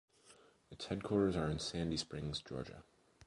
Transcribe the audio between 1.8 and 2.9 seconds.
Springs, Georgia.